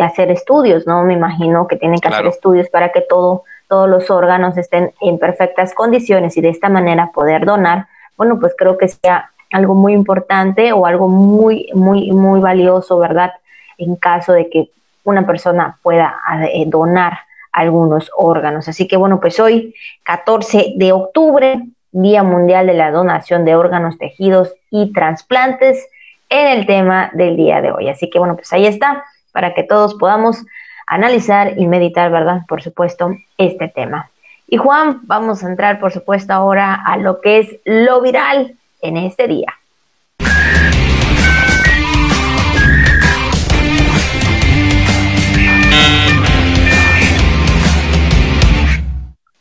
[0.02, 1.02] hacer estudios, ¿no?
[1.02, 5.18] Me imagino que tienen que hacer estudios para que todo, todos los órganos estén en
[5.18, 7.86] perfectas condiciones y de esta manera poder donar.
[8.18, 13.32] Bueno, pues creo que sea algo muy importante o algo muy, muy, muy valioso, ¿verdad?
[13.78, 14.68] En caso de que
[15.04, 16.16] una persona pueda
[16.52, 17.20] eh, donar
[17.52, 18.68] algunos órganos.
[18.68, 21.62] Así que bueno, pues hoy, 14 de octubre,
[21.92, 25.86] Día Mundial de la Donación de Órganos, Tejidos y Trasplantes
[26.30, 27.88] en el tema del día de hoy.
[27.90, 30.42] Así que bueno, pues ahí está, para que todos podamos
[30.86, 32.42] analizar y meditar, ¿verdad?
[32.48, 34.10] Por supuesto, este tema.
[34.48, 38.96] Y Juan, vamos a entrar, por supuesto, ahora a lo que es lo viral en
[38.96, 39.54] este día.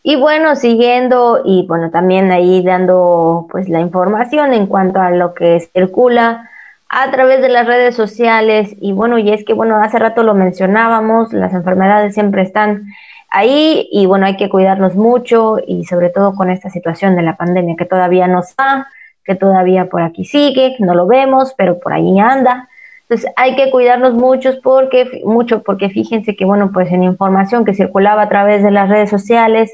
[0.04, 5.34] Y bueno, siguiendo y bueno, también ahí dando pues la información en cuanto a lo
[5.36, 6.50] que circula
[6.90, 10.34] a través de las redes sociales y bueno, y es que bueno, hace rato lo
[10.34, 12.88] mencionábamos, las enfermedades siempre están
[13.30, 17.38] ahí y bueno, hay que cuidarnos mucho y sobre todo con esta situación de la
[17.38, 18.88] pandemia que todavía no está,
[19.24, 22.68] que todavía por aquí sigue, no lo vemos, pero por ahí anda.
[23.04, 27.76] Entonces hay que cuidarnos mucho porque, mucho porque fíjense que bueno, pues en información que
[27.76, 29.72] circulaba a través de las redes sociales,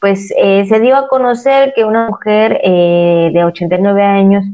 [0.00, 4.44] pues eh, se dio a conocer que una mujer eh, de 89 años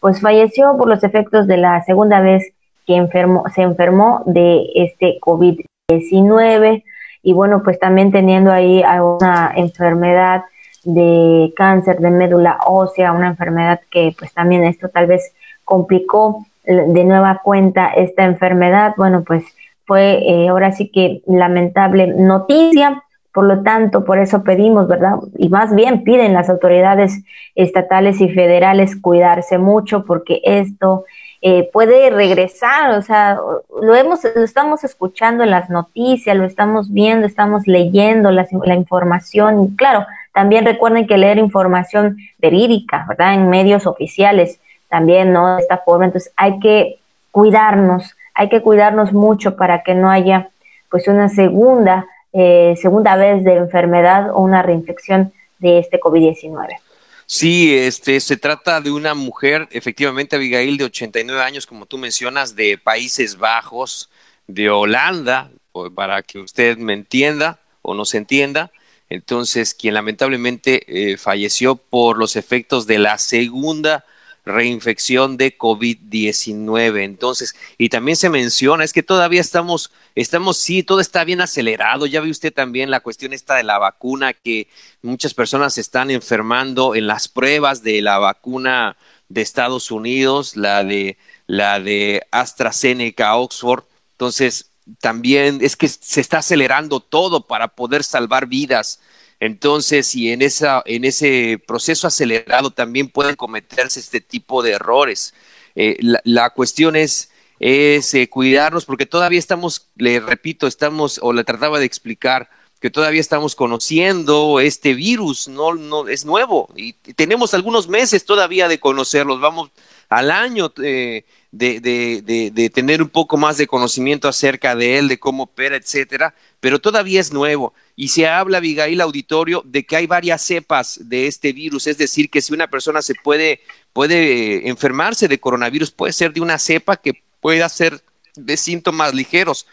[0.00, 2.52] pues falleció por los efectos de la segunda vez
[2.86, 3.06] que
[3.54, 6.84] se enfermó de este COVID-19
[7.22, 10.42] y bueno, pues también teniendo ahí alguna enfermedad
[10.84, 15.32] de cáncer de médula ósea, una enfermedad que pues también esto tal vez
[15.64, 18.94] complicó de nueva cuenta esta enfermedad.
[18.96, 19.44] Bueno, pues
[19.86, 25.16] fue eh, ahora sí que lamentable noticia por lo tanto, por eso pedimos, ¿verdad?
[25.38, 27.22] Y más bien piden las autoridades
[27.54, 31.04] estatales y federales cuidarse mucho porque esto
[31.40, 33.38] eh, puede regresar, o sea,
[33.82, 38.74] lo hemos, lo estamos escuchando en las noticias, lo estamos viendo, estamos leyendo la, la
[38.74, 39.64] información.
[39.64, 43.34] Y claro, también recuerden que leer información verídica, ¿verdad?
[43.34, 45.56] En medios oficiales también, ¿no?
[45.56, 46.04] De esta forma.
[46.04, 50.50] Entonces hay que cuidarnos, hay que cuidarnos mucho para que no haya
[50.90, 56.78] pues una segunda eh, segunda vez de enfermedad o una reinfección de este COVID-19.
[57.26, 62.56] Sí, este, se trata de una mujer, efectivamente, Abigail, de 89 años, como tú mencionas,
[62.56, 64.10] de Países Bajos,
[64.46, 65.50] de Holanda,
[65.94, 68.70] para que usted me entienda o nos entienda.
[69.08, 74.04] Entonces, quien lamentablemente eh, falleció por los efectos de la segunda
[74.44, 77.04] reinfección de COVID-19.
[77.04, 82.06] Entonces, y también se menciona, es que todavía estamos, estamos, sí, todo está bien acelerado.
[82.06, 84.68] Ya ve usted también la cuestión esta de la vacuna, que
[85.02, 88.96] muchas personas están enfermando en las pruebas de la vacuna
[89.28, 93.84] de Estados Unidos, la de, la de AstraZeneca, Oxford.
[94.12, 99.00] Entonces, también es que se está acelerando todo para poder salvar vidas.
[99.42, 105.34] Entonces, y en, ese proceso acelerado también pueden cometerse este tipo de errores.
[105.74, 107.28] Eh, la, cuestión es,
[107.58, 112.88] es eh, cuidarnos porque todavía estamos, le repito, estamos, o le trataba de explicar, que
[112.88, 118.78] todavía estamos conociendo este virus, no, no es nuevo y tenemos algunos meses todavía de
[118.78, 119.70] conocerlos, vamos
[120.08, 125.08] al año eh, de, de, de, tener un poco más de conocimiento acerca de él,
[125.08, 127.74] de cómo opera, etcétera, pero todavía es nuevo.
[127.94, 132.30] Y se habla, Abigail Auditorio, de que hay varias cepas de este virus, es decir,
[132.30, 133.60] que si una persona se puede,
[133.92, 138.02] puede eh, enfermarse de coronavirus, puede ser de una cepa que pueda ser
[138.34, 139.66] de síntomas ligeros,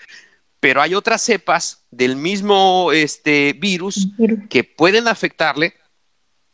[0.59, 4.09] pero hay otras cepas del mismo este, virus
[4.49, 5.75] que pueden afectarle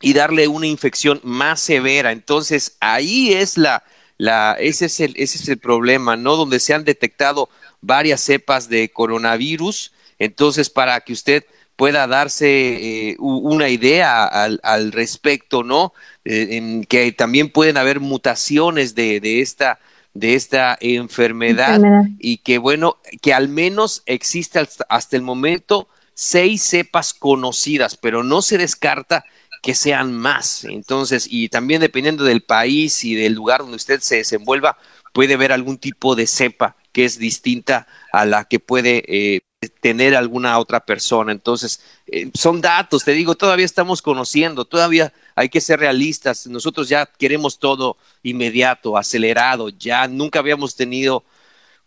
[0.02, 2.12] y darle una infección más severa.
[2.12, 3.84] Entonces, ahí es la,
[4.18, 6.36] la, ese, es el, ese es el problema, ¿no?
[6.36, 7.50] Donde se han detectado
[7.82, 9.92] varias cepas de coronavirus.
[10.20, 11.46] Entonces, para que usted
[11.76, 15.94] pueda darse eh, una idea al, al respecto, ¿no?
[16.24, 19.80] Eh, en que también pueden haber mutaciones de, de esta
[20.16, 21.82] de esta enfermedad,
[22.20, 28.42] y que bueno, que al menos existe hasta, el momento seis cepas conocidas, pero no
[28.42, 29.26] se descarta
[29.66, 30.64] que sean más.
[30.66, 34.78] Entonces, y también dependiendo del país y del lugar donde usted se desenvuelva,
[35.12, 39.42] puede haber algún tipo de cepa que es distinta a la que puede eh,
[39.82, 41.32] tener alguna otra persona.
[41.32, 46.46] Entonces, eh, son datos, te digo, todavía estamos conociendo, todavía hay que ser realistas.
[46.46, 51.24] Nosotros ya queremos todo inmediato, acelerado, ya nunca habíamos tenido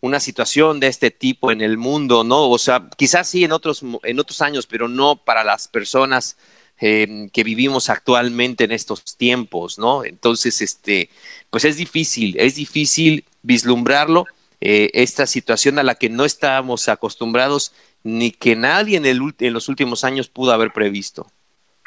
[0.00, 2.50] una situación de este tipo en el mundo, ¿no?
[2.50, 6.36] O sea, quizás sí en otros, en otros años, pero no para las personas
[6.80, 10.04] eh, que vivimos actualmente en estos tiempos, ¿no?
[10.04, 11.10] Entonces, este,
[11.50, 14.26] pues es difícil, es difícil vislumbrarlo
[14.60, 17.72] eh, esta situación a la que no estábamos acostumbrados
[18.02, 21.26] ni que nadie en, el, en los últimos años pudo haber previsto.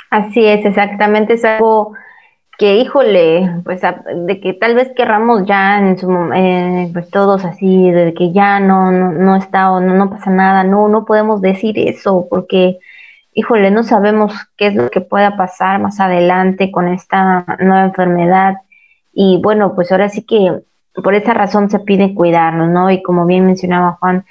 [0.09, 1.93] Así es, exactamente, es algo
[2.57, 7.89] que, híjole, pues de que tal vez querramos ya en su eh, pues todos así,
[7.89, 11.41] de que ya no, no, no está o no, no pasa nada, no, no podemos
[11.41, 12.77] decir eso porque,
[13.33, 18.55] híjole, no sabemos qué es lo que pueda pasar más adelante con esta nueva enfermedad
[19.13, 20.61] y bueno, pues ahora sí que
[21.03, 22.91] por esa razón se pide cuidarnos, ¿no?
[22.91, 24.25] Y como bien mencionaba Juan,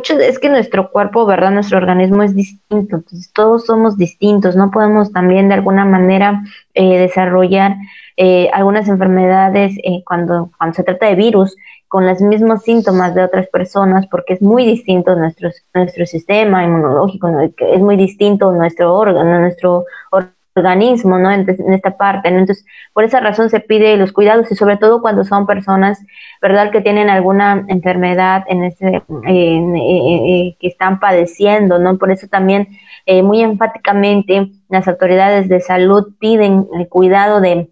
[0.00, 1.50] puedes, es que nuestro cuerpo, ¿verdad?
[1.50, 6.42] Nuestro organismo es distinto, entonces todos somos distintos, no podemos también de alguna manera
[6.74, 7.76] eh, desarrollar
[8.16, 11.56] eh, algunas enfermedades eh, cuando, cuando se trata de virus
[11.88, 17.28] con los mismos síntomas de otras personas porque es muy distinto nuestro, nuestro sistema inmunológico,
[17.40, 21.30] es muy distinto nuestro órgano, nuestro órgano organismo, ¿no?
[21.30, 22.38] En, esta parte, ¿no?
[22.38, 26.04] Entonces, por esa razón se pide los cuidados y sobre todo cuando son personas,
[26.42, 31.98] ¿verdad?, que tienen alguna enfermedad en ese, eh, que están padeciendo, ¿no?
[31.98, 32.68] Por eso también
[33.06, 37.70] eh, muy enfáticamente las autoridades de salud piden el cuidado de,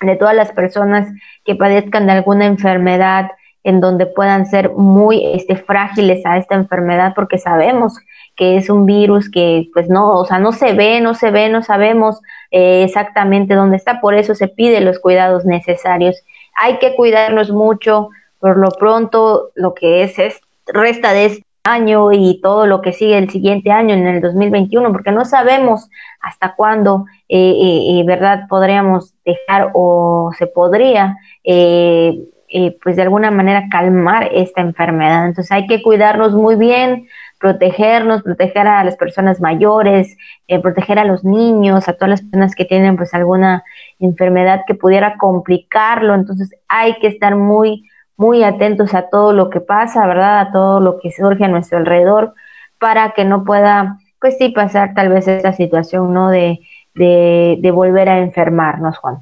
[0.00, 1.08] de todas las personas
[1.44, 3.30] que padezcan de alguna enfermedad
[3.64, 7.98] en donde puedan ser muy este, frágiles a esta enfermedad porque sabemos
[8.38, 11.48] que es un virus que pues no, o sea, no se ve, no se ve,
[11.48, 12.20] no sabemos
[12.52, 16.22] eh, exactamente dónde está, por eso se piden los cuidados necesarios.
[16.54, 22.12] Hay que cuidarnos mucho, por lo pronto lo que es, es resta de este año
[22.12, 26.54] y todo lo que sigue el siguiente año en el 2021, porque no sabemos hasta
[26.54, 34.60] cuándo, eh, eh, ¿verdad?, podríamos dejar o se podría, pues de alguna manera calmar esta
[34.60, 35.26] enfermedad.
[35.26, 37.08] Entonces hay que cuidarnos muy bien,
[37.38, 40.16] protegernos, proteger a las personas mayores,
[40.48, 43.62] eh, proteger a los niños, a todas las personas que tienen pues alguna
[43.98, 46.14] enfermedad que pudiera complicarlo.
[46.14, 50.40] Entonces hay que estar muy, muy atentos a todo lo que pasa, ¿verdad?
[50.40, 52.34] A todo lo que surge a nuestro alrededor
[52.78, 56.30] para que no pueda, pues sí, pasar tal vez esta situación, ¿no?
[56.30, 56.60] De,
[56.94, 59.18] de, de volver a enfermarnos, Juan.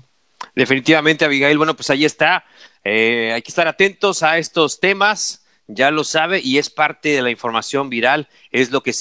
[0.55, 1.59] Definitivamente, Abigail.
[1.59, 2.45] Bueno, pues ahí está.
[2.83, 7.23] Eh, hay que estar atentos a estos temas ya lo sabe y es parte de
[7.23, 8.93] la información viral, es lo que,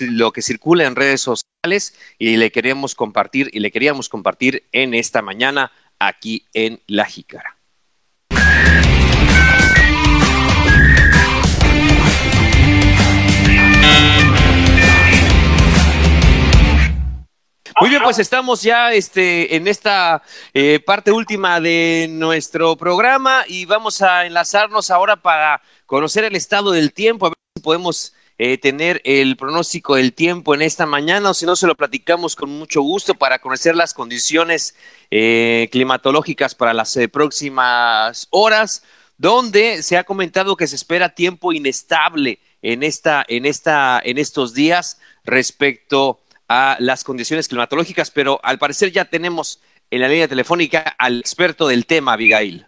[0.00, 4.94] lo que circula en redes sociales y le queremos compartir y le queríamos compartir en
[4.94, 7.59] esta mañana aquí en La Jícara.
[17.80, 20.22] Muy bien, pues estamos ya este, en esta
[20.52, 26.72] eh, parte última de nuestro programa y vamos a enlazarnos ahora para conocer el estado
[26.72, 31.30] del tiempo, a ver si podemos eh, tener el pronóstico del tiempo en esta mañana
[31.30, 34.74] o si no se lo platicamos con mucho gusto para conocer las condiciones
[35.10, 38.82] eh, climatológicas para las próximas horas,
[39.16, 44.52] donde se ha comentado que se espera tiempo inestable en esta, en esta, en estos
[44.52, 46.20] días respecto
[46.50, 51.68] a las condiciones climatológicas, pero al parecer ya tenemos en la línea telefónica al experto
[51.68, 52.66] del tema, Abigail.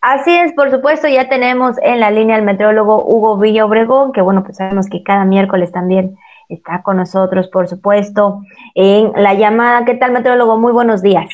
[0.00, 4.20] Así es, por supuesto, ya tenemos en la línea al meteorólogo Hugo Villa Obregón, que
[4.20, 6.16] bueno, pues sabemos que cada miércoles también
[6.48, 8.40] está con nosotros, por supuesto,
[8.74, 9.84] en la llamada.
[9.84, 10.58] ¿Qué tal, meteorólogo?
[10.58, 11.28] Muy buenos días.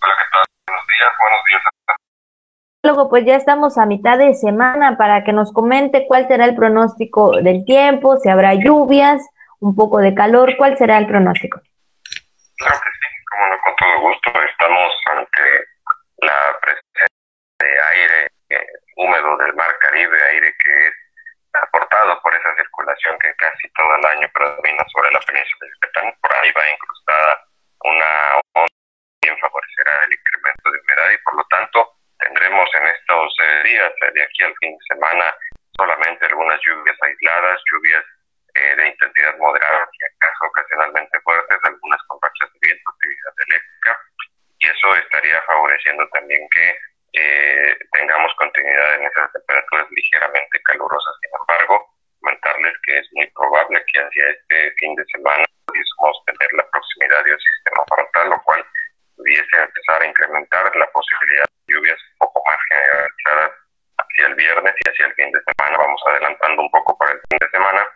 [0.00, 0.44] Hola, ¿qué tal?
[0.68, 1.62] Buenos días, buenos días.
[2.84, 6.54] Luego, pues ya estamos a mitad de semana para que nos comente cuál será el
[6.54, 9.22] pronóstico del tiempo, si habrá lluvias,
[9.64, 10.56] un poco de calor.
[10.56, 11.60] ¿Cuál será el pronóstico?
[12.58, 14.30] Claro que sí, como no, con todo gusto.
[14.44, 15.42] Estamos ante
[16.18, 17.06] la presencia
[17.58, 20.94] de aire eh, húmedo del Mar Caribe, aire que es
[22.34, 26.14] esa circulación que casi todo el año predomina sobre la península de Yucatán.
[26.20, 27.32] Por ahí va incrustada
[27.84, 28.74] una onda
[29.20, 31.78] que favorecerá el incremento de humedad y por lo tanto
[32.18, 35.34] tendremos en estos eh, días, eh, de aquí al fin de semana,
[35.76, 38.04] solamente algunas lluvias aisladas, lluvias
[38.54, 44.00] eh, de intensidad moderada y acaso ocasionalmente fuertes, algunas con rachas de viento, actividad eléctrica,
[44.58, 46.78] y eso estaría favoreciendo también que
[47.92, 51.14] tengamos continuidad en esas temperaturas ligeramente calurosas.
[51.22, 56.52] Sin embargo, comentarles que es muy probable que hacia este fin de semana pudiésemos tener
[56.54, 58.64] la proximidad de un sistema frontal, lo cual
[59.16, 63.52] pudiese empezar a incrementar la posibilidad de lluvias un poco más generalizadas
[63.98, 65.78] hacia el viernes y hacia el fin de semana.
[65.78, 67.86] Vamos adelantando un poco para el fin de semana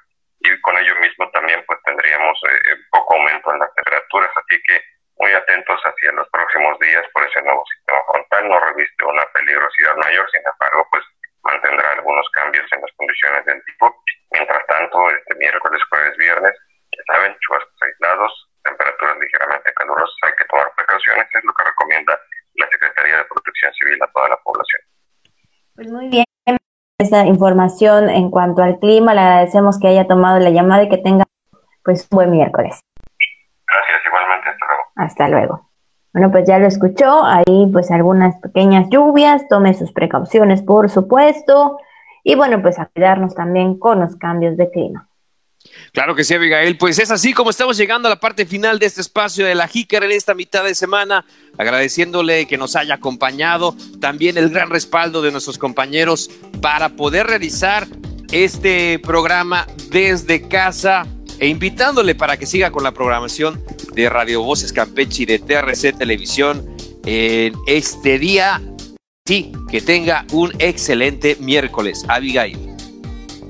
[0.40, 4.60] y con ello mismo también pues tendríamos eh, un poco aumento en las temperaturas, así
[4.62, 4.82] que
[5.18, 8.48] muy atentos hacia los próximos días por ese nuevo sistema frontal.
[8.48, 11.04] No reviste una peligrosidad mayor, sin embargo, pues
[11.42, 14.02] mantendrá algunos cambios en las condiciones del tipo.
[14.30, 16.54] Mientras tanto, este miércoles, jueves, viernes,
[16.92, 22.20] ya saben, chubascos aislados, temperaturas ligeramente calurosas, hay que tomar precauciones, es lo que recomienda
[22.54, 24.82] la Secretaría de Protección Civil a toda la población.
[25.74, 26.24] Pues muy bien,
[27.08, 30.98] esa información en cuanto al clima, le agradecemos que haya tomado la llamada y que
[30.98, 31.24] tenga
[31.82, 32.80] pues un buen miércoles.
[33.66, 34.82] Gracias, igualmente, hasta luego.
[34.96, 35.70] Hasta luego.
[36.12, 41.78] Bueno, pues ya lo escuchó, ahí pues algunas pequeñas lluvias, tome sus precauciones por supuesto,
[42.24, 45.07] y bueno, pues a cuidarnos también con los cambios de clima.
[45.92, 46.76] Claro que sí, Abigail.
[46.76, 49.68] Pues es así como estamos llegando a la parte final de este espacio de la
[49.68, 51.24] Jícara en esta mitad de semana,
[51.56, 57.86] agradeciéndole que nos haya acompañado, también el gran respaldo de nuestros compañeros para poder realizar
[58.30, 61.06] este programa desde casa
[61.38, 63.62] e invitándole para que siga con la programación
[63.94, 68.60] de Radio Voces Campeche y de TRC Televisión en este día.
[69.24, 72.67] Sí, que tenga un excelente miércoles, Abigail.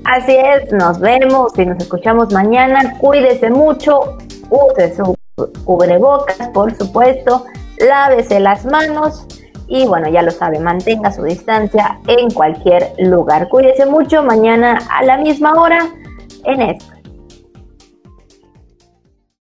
[0.05, 2.97] Así es, nos vemos y nos escuchamos mañana.
[2.99, 4.17] Cuídese mucho,
[4.49, 5.15] use su
[5.63, 7.45] cubrebocas, por supuesto,
[7.77, 9.25] lávese las manos
[9.67, 13.47] y bueno, ya lo sabe, mantenga su distancia en cualquier lugar.
[13.49, 15.87] Cuídese mucho mañana a la misma hora
[16.45, 16.98] en esto